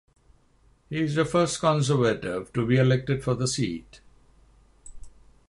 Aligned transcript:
He 0.89 0.99
is 1.01 1.13
the 1.13 1.25
first 1.25 1.59
Conservative 1.59 2.51
to 2.53 2.65
be 2.65 2.77
elected 2.77 3.23
for 3.23 3.35
the 3.35 3.47
seat. 3.47 4.01